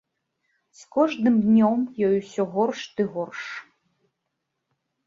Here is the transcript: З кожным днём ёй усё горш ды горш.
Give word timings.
З 0.79 0.87
кожным 0.95 1.35
днём 1.47 1.79
ёй 2.09 2.15
усё 2.23 2.43
горш 2.57 2.81
ды 2.95 3.03
горш. 3.15 3.41